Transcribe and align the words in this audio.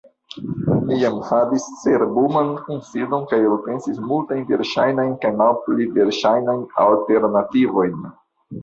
Ni 0.85 0.95
jam 1.01 1.17
havis 1.27 1.67
cerbuman 1.81 2.49
kunsidon 2.69 3.27
kaj 3.35 3.41
elpensis 3.51 4.01
multajn 4.13 4.43
verŝajnajn 4.55 5.15
kaj 5.27 5.35
malpli 5.45 5.91
verŝajnajn 6.01 6.67
alternativojn. 6.89 8.07